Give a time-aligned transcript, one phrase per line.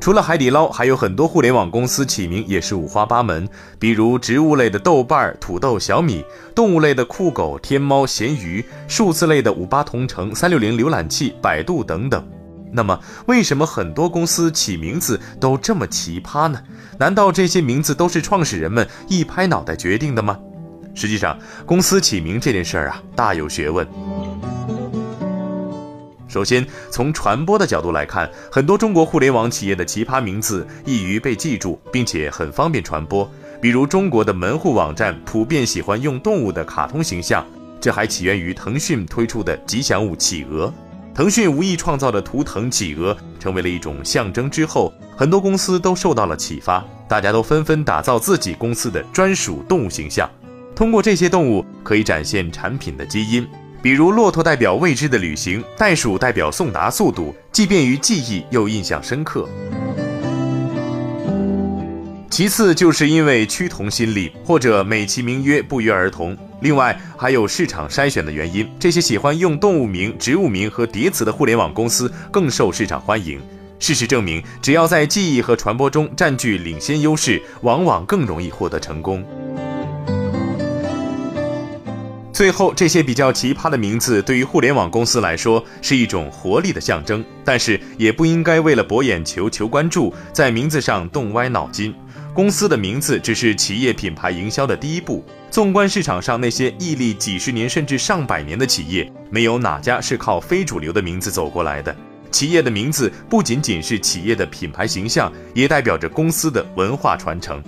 [0.00, 3.46] 除了海底捞，还有很多互联网公司起名也是五花八门，
[3.78, 12.26] 比如植物类的豆瓣、土豆、小米；动物类的酷狗、天猫、咸鱼；数字类的五八同城、三六零浏览器、百度等等。
[12.72, 16.62] 那么，为什么很多公司起名字都这么奇葩呢？
[16.98, 20.38] 难道这些名字都是创始人们一拍脑袋决定的吗？
[20.94, 23.86] 实际上，公司起名这件事儿啊，大有学问。
[26.30, 33.28] 首先，从传播的角度来看，很多中国互联网企业的奇葩名字易于被记住，并且很方便传播。
[33.60, 37.44] 比如，中国的门户网站普遍喜欢用动物的卡通形象，
[37.80, 40.72] 这还起源于腾讯推出的吉祥物企鹅。
[41.12, 50.30] 腾讯无意创造的图腾企鹅成为了一种象征之后，很多公司都受到了启发，大家都纷纷打造自己公司的专属动物形象。
[50.76, 53.46] 通过这些动物，可以展现产品的基因，
[53.82, 59.48] 比如骆驼代表未知的旅行，袋鼠代表送达速度，既便于记忆又印象深刻。
[62.28, 66.36] 其次，就是因为趋同心理，或者美其名曰不约而同。
[66.60, 73.40] 另外，还有市场筛选的原因，这些喜欢用动物名、植物名和叠词的互联网公司更受市场欢迎。
[73.78, 79.24] 事实证明，只要在记忆和传播中占据领先优势，往往更容易获得成功。
[82.40, 91.94] 最后，这些比较奇葩的名字对于互联网公司来说是一种活力的象征，但是也不应该为了博眼球、求关注，在名字上动歪脑筋。
[92.32, 95.22] 公司的名字只是企业品牌营销的第一步。
[95.50, 101.94] 纵观市场上那些屹立几十年甚至上百年的企业，没有哪家是靠非主流的名字走过来的。
[102.30, 107.62] 企业的名字不仅仅是企业的品牌形象，也代表着公司的文化传承。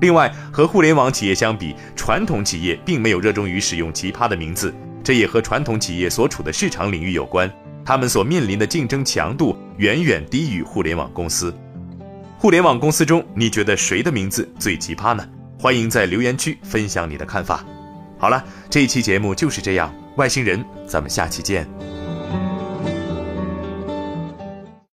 [0.00, 4.72] 另外，和互联网企业相比，传统企业并没有热衷于使用奇葩的名字，
[5.02, 7.50] 这也和传统企业所处的市场领域有关。
[7.84, 11.52] 他们所面临的竞争强度远远低于互联网公司。
[12.36, 15.26] 互联网公司中，你觉得谁的名字最奇葩呢？
[15.58, 17.64] 欢迎在留言区分享你的看法。
[18.18, 21.87] 好了，这一期节目就是这样，外星人，咱们下期见。